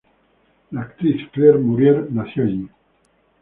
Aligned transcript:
La 0.71 0.79
actriz 0.83 1.25
Claire 1.35 1.59
Maurier 1.67 2.01
nació 2.09 2.45
allí. 2.47 2.67